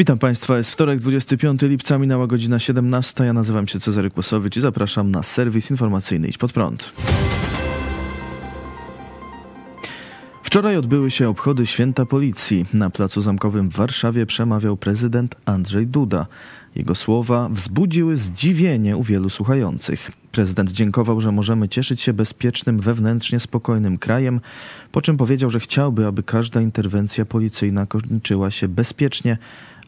[0.00, 3.24] Witam Państwa, jest wtorek, 25 lipca, minęła godzina 17.
[3.24, 6.92] Ja nazywam się Cezary Kłosowicz i zapraszam na serwis informacyjny Idź Pod Prąd.
[10.42, 12.64] Wczoraj odbyły się obchody Święta Policji.
[12.74, 16.26] Na Placu Zamkowym w Warszawie przemawiał prezydent Andrzej Duda.
[16.74, 20.10] Jego słowa wzbudziły zdziwienie u wielu słuchających.
[20.32, 24.40] Prezydent dziękował, że możemy cieszyć się bezpiecznym, wewnętrznie spokojnym krajem,
[24.92, 29.38] po czym powiedział, że chciałby, aby każda interwencja policyjna kończyła się bezpiecznie,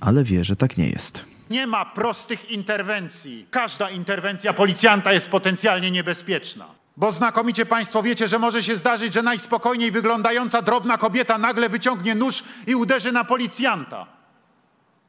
[0.02, 1.24] ale wie, że tak nie jest.
[1.50, 3.46] Nie ma prostych interwencji.
[3.50, 6.66] Każda interwencja policjanta jest potencjalnie niebezpieczna.
[6.96, 12.14] Bo znakomicie Państwo wiecie, że może się zdarzyć, że najspokojniej wyglądająca drobna kobieta nagle wyciągnie
[12.14, 14.06] nóż i uderzy na policjanta.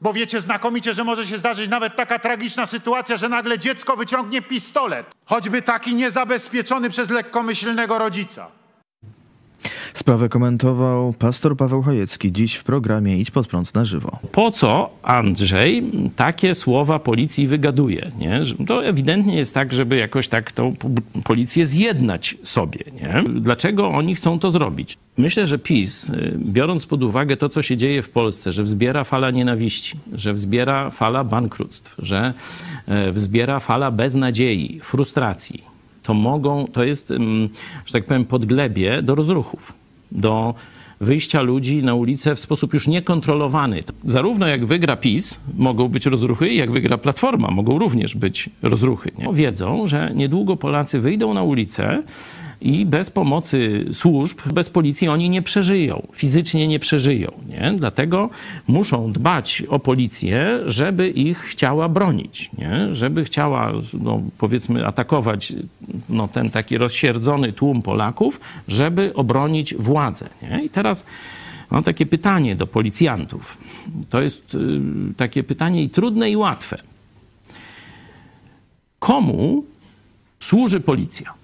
[0.01, 4.41] Bo wiecie znakomicie, że może się zdarzyć nawet taka tragiczna sytuacja, że nagle dziecko wyciągnie
[4.41, 8.47] pistolet, choćby taki niezabezpieczony przez lekkomyślnego rodzica.
[9.93, 14.19] Sprawę komentował pastor Paweł Chojecki dziś w programie Idź pod prąd na żywo.
[14.31, 18.11] Po co Andrzej takie słowa policji wygaduje?
[18.17, 18.41] Nie?
[18.67, 20.75] To ewidentnie jest tak, żeby jakoś tak tą
[21.23, 22.79] policję zjednać sobie.
[22.93, 23.23] Nie?
[23.39, 24.97] Dlaczego oni chcą to zrobić?
[25.17, 29.03] Myślę, że PiS, y, biorąc pod uwagę to, co się dzieje w Polsce, że wzbiera
[29.03, 32.33] fala nienawiści, że wzbiera fala bankructw, że
[32.87, 35.63] e, wzbiera fala beznadziei, frustracji,
[36.03, 37.49] to mogą, to jest, mm,
[37.85, 39.82] że tak powiem, podglebie do rozruchów
[40.13, 40.55] do
[41.01, 43.83] wyjścia ludzi na ulicę w sposób już niekontrolowany.
[44.03, 49.11] Zarówno jak wygra PiS, mogą być rozruchy, jak wygra Platforma, mogą również być rozruchy.
[49.17, 49.33] Nie?
[49.33, 52.03] Wiedzą, że niedługo Polacy wyjdą na ulicę
[52.63, 57.31] i bez pomocy służb, bez policji oni nie przeżyją, fizycznie nie przeżyją.
[57.47, 57.73] Nie?
[57.77, 58.29] Dlatego
[58.67, 62.93] muszą dbać o policję, żeby ich chciała bronić, nie?
[62.93, 65.53] żeby chciała, no, powiedzmy, atakować
[66.09, 70.29] no, ten taki rozsierdzony tłum Polaków, żeby obronić władzę.
[70.41, 70.63] Nie?
[70.63, 71.05] I teraz
[71.71, 73.57] mam takie pytanie do policjantów.
[74.09, 74.59] To jest y,
[75.17, 76.77] takie pytanie i trudne, i łatwe.
[78.99, 79.63] Komu
[80.39, 81.42] służy policja?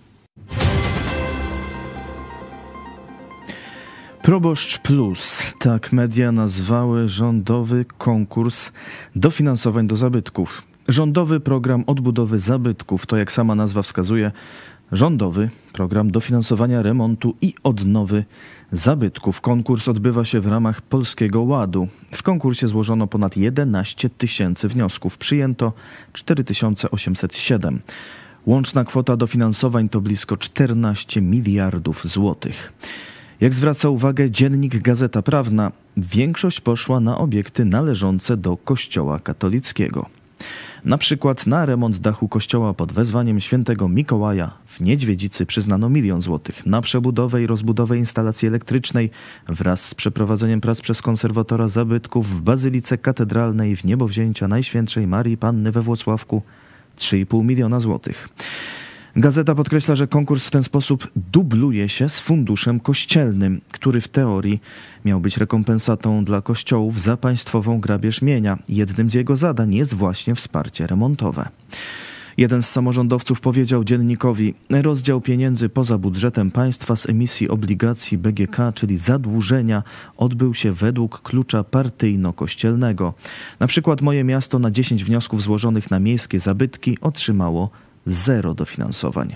[4.29, 8.72] Proboszcz Plus, tak media nazwały rządowy konkurs
[9.16, 10.67] dofinansowań do zabytków.
[10.88, 14.31] Rządowy program odbudowy zabytków to, jak sama nazwa wskazuje,
[14.91, 18.25] rządowy program dofinansowania remontu i odnowy
[18.72, 19.41] zabytków.
[19.41, 21.88] Konkurs odbywa się w ramach Polskiego Ładu.
[22.12, 25.73] W konkursie złożono ponad 11 tysięcy wniosków, przyjęto
[26.13, 27.79] 4807.
[28.45, 32.73] Łączna kwota dofinansowań to blisko 14 miliardów złotych.
[33.41, 40.05] Jak zwraca uwagę dziennik Gazeta Prawna, większość poszła na obiekty należące do Kościoła katolickiego.
[40.85, 46.66] Na przykład na remont dachu kościoła pod wezwaniem świętego Mikołaja w Niedźwiedzicy przyznano milion złotych,
[46.66, 49.09] na przebudowę i rozbudowę instalacji elektrycznej
[49.47, 55.71] wraz z przeprowadzeniem prac przez konserwatora zabytków w Bazylice Katedralnej w niebowzięcia Najświętszej Marii Panny
[55.71, 56.41] we Włocławku
[56.97, 58.29] 3,5 miliona złotych.
[59.15, 64.61] Gazeta podkreśla, że konkurs w ten sposób dubluje się z funduszem kościelnym, który w teorii
[65.05, 68.57] miał być rekompensatą dla kościołów za państwową grabież mienia.
[68.69, 71.49] Jednym z jego zadań jest właśnie wsparcie remontowe.
[72.37, 78.97] Jeden z samorządowców powiedział dziennikowi: Rozdział pieniędzy poza budżetem państwa z emisji obligacji BGK, czyli
[78.97, 79.83] zadłużenia,
[80.17, 83.13] odbył się według klucza partyjno-kościelnego.
[83.59, 87.69] Na przykład moje miasto na 10 wniosków złożonych na miejskie zabytki otrzymało
[88.05, 89.35] zero dofinansowań.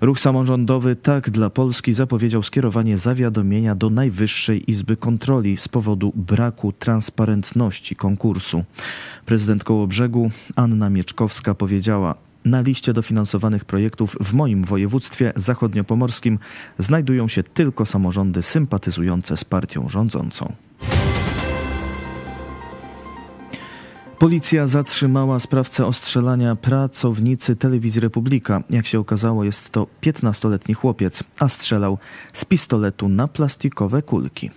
[0.00, 6.72] Ruch samorządowy Tak dla Polski zapowiedział skierowanie zawiadomienia do Najwyższej Izby Kontroli z powodu braku
[6.72, 8.64] transparentności konkursu.
[9.26, 16.38] Prezydent Kołobrzegu Anna Mieczkowska powiedziała: na liście dofinansowanych projektów w moim województwie zachodniopomorskim
[16.78, 20.52] znajdują się tylko samorządy sympatyzujące z partią rządzącą.
[24.24, 28.62] Policja zatrzymała sprawcę ostrzelania pracownicy telewizji Republika.
[28.70, 31.98] Jak się okazało, jest to 15-letni chłopiec, a strzelał
[32.32, 34.50] z pistoletu na plastikowe kulki.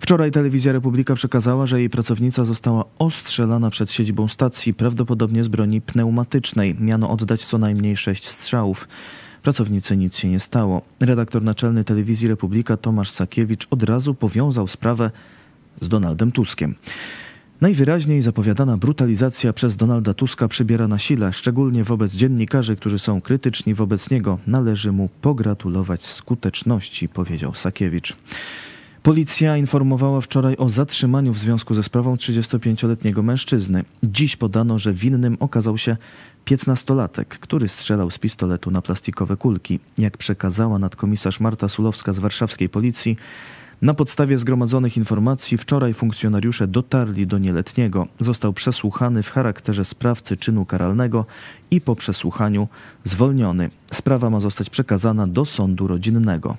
[0.00, 5.80] Wczoraj telewizja Republika przekazała, że jej pracownica została ostrzelana przed siedzibą stacji, prawdopodobnie z broni
[5.80, 6.76] pneumatycznej.
[6.80, 8.88] Miano oddać co najmniej sześć strzałów.
[9.42, 10.82] Pracownicy nic się nie stało.
[11.00, 15.10] Redaktor naczelny telewizji Republika Tomasz Sakiewicz od razu powiązał sprawę
[15.80, 16.74] z Donaldem Tuskiem.
[17.62, 23.74] Najwyraźniej zapowiadana brutalizacja przez Donalda Tuska przybiera na sile, szczególnie wobec dziennikarzy, którzy są krytyczni
[23.74, 24.38] wobec niego.
[24.46, 28.16] Należy mu pogratulować skuteczności, powiedział Sakiewicz.
[29.02, 33.84] Policja informowała wczoraj o zatrzymaniu w związku ze sprawą 35-letniego mężczyzny.
[34.02, 35.96] Dziś podano, że winnym okazał się
[36.46, 39.78] 15-latek, który strzelał z pistoletu na plastikowe kulki.
[39.98, 43.16] Jak przekazała nadkomisarz Marta Sulowska z warszawskiej policji,
[43.82, 48.06] Na podstawie zgromadzonych informacji wczoraj funkcjonariusze dotarli do nieletniego.
[48.20, 51.26] Został przesłuchany w charakterze sprawcy czynu karalnego
[51.70, 52.68] i po przesłuchaniu
[53.04, 53.70] zwolniony.
[53.92, 56.56] Sprawa ma zostać przekazana do sądu rodzinnego.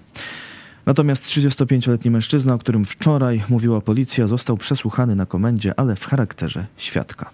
[0.85, 6.65] Natomiast 35-letni mężczyzna, o którym wczoraj mówiła policja, został przesłuchany na komendzie, ale w charakterze
[6.77, 7.29] świadka.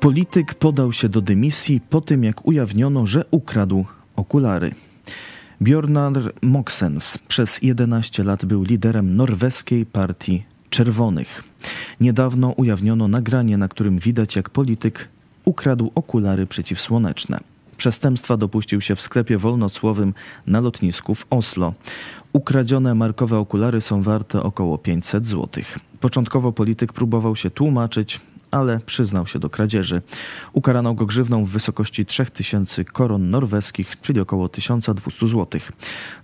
[0.00, 3.84] Polityk podał się do dymisji po tym, jak ujawniono, że ukradł
[4.16, 4.74] okulary.
[5.60, 11.44] Bjornar Moxens przez 11 lat był liderem norweskiej partii Czerwonych.
[12.00, 15.08] Niedawno ujawniono nagranie, na którym widać, jak polityk
[15.44, 17.40] ukradł okulary przeciwsłoneczne.
[17.76, 20.14] Przestępstwa dopuścił się w sklepie wolnocłowym
[20.46, 21.74] na lotnisku w Oslo.
[22.32, 25.64] Ukradzione markowe okulary są warte około 500 zł.
[26.00, 28.20] Początkowo polityk próbował się tłumaczyć,
[28.54, 30.02] ale przyznał się do kradzieży.
[30.52, 35.60] Ukarano go grzywną w wysokości 3000 koron norweskich, czyli około 1200 zł.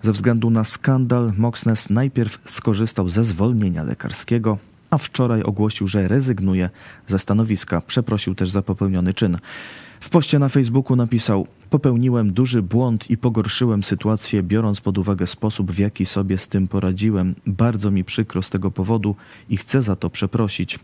[0.02, 4.58] Ze względu na skandal Moxnes najpierw skorzystał ze zwolnienia lekarskiego,
[4.90, 6.70] a wczoraj ogłosił, że rezygnuje
[7.06, 7.80] ze stanowiska.
[7.80, 9.38] Przeprosił też za popełniony czyn.
[10.00, 15.72] W poście na Facebooku napisał: Popełniłem duży błąd i pogorszyłem sytuację, biorąc pod uwagę sposób,
[15.72, 17.34] w jaki sobie z tym poradziłem.
[17.46, 19.16] Bardzo mi przykro z tego powodu
[19.48, 20.78] i chcę za to przeprosić.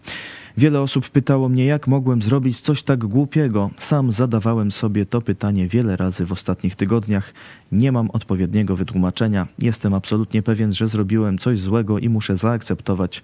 [0.57, 3.71] Wiele osób pytało mnie, jak mogłem zrobić coś tak głupiego.
[3.79, 7.35] Sam zadawałem sobie to pytanie wiele razy w ostatnich tygodniach.
[7.73, 9.47] Nie mam odpowiedniego wytłumaczenia.
[9.59, 13.23] Jestem absolutnie pewien, że zrobiłem coś złego i muszę zaakceptować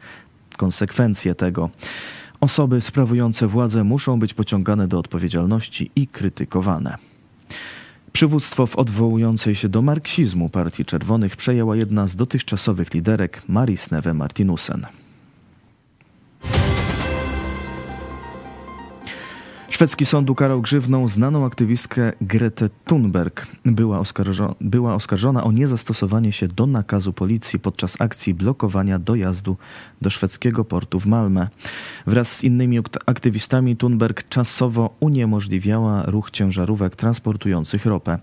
[0.56, 1.70] konsekwencje tego.
[2.42, 6.96] Osoby sprawujące władzę muszą być pociągane do odpowiedzialności i krytykowane.
[8.12, 14.14] Przywództwo w odwołującej się do marksizmu Partii Czerwonych przejęła jedna z dotychczasowych liderek, Maris Neve
[14.14, 14.86] Martinussen.
[19.82, 23.46] Szwedzki sąd ukarał grzywną znaną aktywistkę Gretę Thunberg.
[23.64, 29.56] Była, oskarżo była oskarżona o niezastosowanie się do nakazu policji podczas akcji blokowania dojazdu
[30.02, 31.48] do szwedzkiego portu w Malmę.
[32.06, 38.18] Wraz z innymi aktywistami Thunberg czasowo uniemożliwiała ruch ciężarówek transportujących ropę.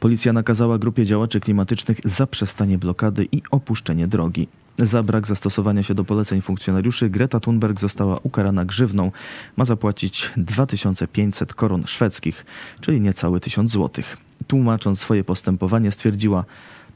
[0.00, 4.48] Policja nakazała grupie działaczy klimatycznych zaprzestanie blokady i opuszczenie drogi.
[4.78, 9.12] Za brak zastosowania się do poleceń funkcjonariuszy Greta Thunberg została ukarana grzywną.
[9.56, 12.46] Ma zapłacić 2500 koron szwedzkich,
[12.80, 14.16] czyli niecałe 1000 złotych.
[14.46, 16.44] Tłumacząc swoje postępowanie stwierdziła,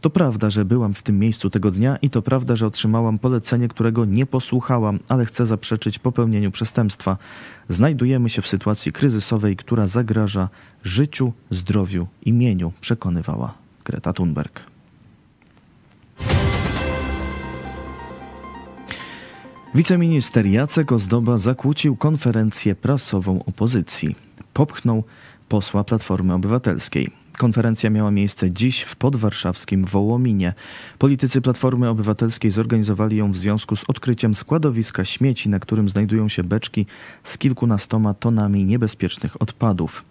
[0.01, 3.69] to prawda, że byłam w tym miejscu tego dnia i to prawda, że otrzymałam polecenie,
[3.69, 7.17] którego nie posłuchałam, ale chcę zaprzeczyć popełnieniu przestępstwa.
[7.69, 10.49] Znajdujemy się w sytuacji kryzysowej, która zagraża
[10.85, 13.55] życiu, zdrowiu i mieniu, przekonywała
[13.85, 14.78] Greta Thunberg.
[19.75, 24.17] Wiceminister Jacek Ozdoba zakłócił konferencję prasową opozycji.
[24.53, 25.05] Popchnął
[25.49, 27.11] posła Platformy Obywatelskiej.
[27.39, 30.55] Konferencja miała miejsce dziś w podwarszawskim Wołominie.
[30.99, 36.45] Politycy Platformy Obywatelskiej zorganizowali ją w związku z odkryciem składowiska śmieci, na którym znajdują się
[36.45, 36.87] beczki
[37.25, 40.05] z kilkunastoma tonami niebezpiecznych odpadów.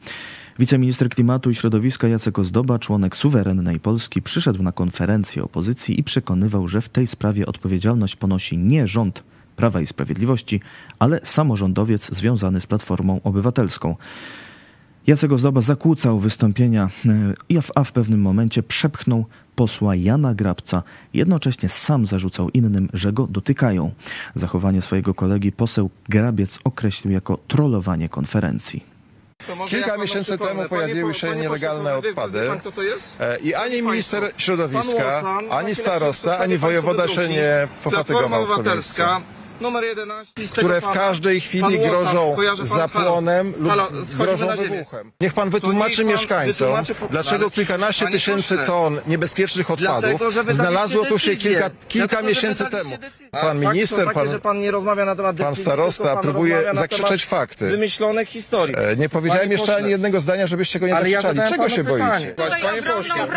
[0.59, 6.68] Wiceminister Klimatu i Środowiska Jacek Ozdoba, członek suwerennej Polski, przyszedł na konferencję opozycji i przekonywał,
[6.68, 9.23] że w tej sprawie odpowiedzialność ponosi nie rząd,
[9.57, 10.61] Prawa i Sprawiedliwości,
[10.99, 13.95] ale samorządowiec związany z Platformą Obywatelską.
[15.07, 16.90] Jacek Ozdoba zakłócał wystąpienia,
[17.52, 20.83] e, a w pewnym momencie przepchnął posła Jana Grabca.
[21.14, 23.92] Jednocześnie sam zarzucał innym, że go dotykają.
[24.35, 28.97] Zachowanie swojego kolegi poseł Grabiec określił jako trollowanie konferencji.
[29.68, 32.49] Kilka miesięcy temu pojawiły się nielegalne odpady
[33.19, 39.07] e, i ani minister środowiska, ani starosta, ani wojewoda się nie pofatygował w to miejsce
[39.61, 43.73] numer 11, które w każdej chwili grożą zapłonem lub
[44.18, 45.11] grożą wybuchem.
[45.21, 52.21] Niech pan wytłumaczy mieszkańcom, dlaczego kilkanaście tysięcy ton niebezpiecznych odpadów znalazło tu się kilka, kilka
[52.21, 52.97] miesięcy temu.
[53.31, 54.28] Pan minister, pan,
[55.37, 57.69] pan starosta próbuje zakrzyczeć fakty.
[57.69, 58.76] Wymyślonych historii.
[58.78, 61.40] E, nie powiedziałem jeszcze ani jednego zdania, żebyście go nie zakrzyczali.
[61.49, 62.35] Czego się boicie?
[62.61, 63.28] Panie pośle,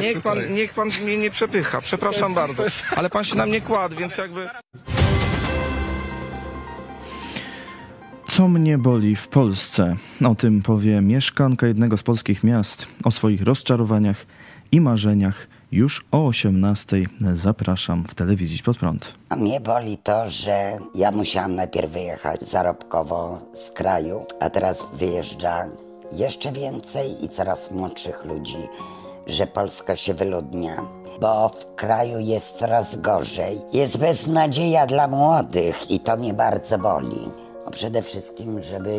[0.00, 1.80] niech pan, niech pan mnie nie przepycha.
[1.80, 2.64] Przepraszam bardzo.
[2.96, 4.48] Ale pan się na mnie kładł, więc jakby...
[8.32, 9.94] Co mnie boli w Polsce?
[10.26, 12.86] O tym powie mieszkanka jednego z polskich miast.
[13.04, 14.26] O swoich rozczarowaniach
[14.72, 19.14] i marzeniach już o 18 zapraszam w telewizji pod prąd.
[19.28, 25.66] A mnie boli to, że ja musiałam najpierw wyjechać zarobkowo z kraju, a teraz wyjeżdża
[26.12, 28.68] jeszcze więcej i coraz młodszych ludzi,
[29.26, 30.76] że Polska się wyludnia
[31.20, 33.58] bo w kraju jest coraz gorzej.
[33.72, 37.41] Jest beznadzieja dla młodych i to mnie bardzo boli
[37.72, 38.90] Przede wszystkim, żeby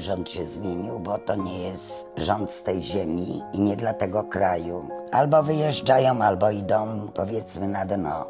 [0.00, 4.24] rząd się zmienił, bo to nie jest rząd z tej ziemi i nie dla tego
[4.24, 4.88] kraju.
[5.12, 8.26] Albo wyjeżdżają, albo idą, powiedzmy, na dno.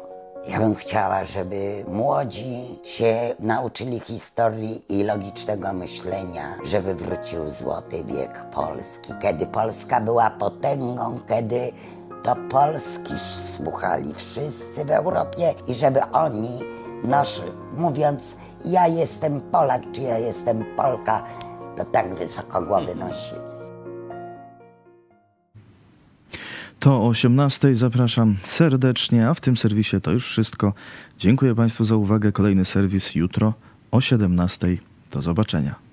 [0.49, 8.45] Ja bym chciała, żeby młodzi się nauczyli historii i logicznego myślenia, żeby wrócił złoty wiek
[8.51, 11.71] Polski, kiedy Polska była potęgą, kiedy
[12.23, 13.13] do Polski
[13.53, 16.59] słuchali wszyscy w Europie i żeby oni,
[17.03, 17.41] nasz,
[17.77, 18.21] mówiąc
[18.65, 21.23] ja jestem Polak, czy ja jestem Polka,
[21.77, 23.53] to tak wysoko głowy nosili.
[26.79, 30.73] To o 18 zapraszam serdecznie, a w tym serwisie to już wszystko.
[31.19, 32.31] Dziękuję Państwu za uwagę.
[32.31, 33.53] Kolejny serwis jutro
[33.91, 34.77] o 17.
[35.11, 35.92] Do zobaczenia.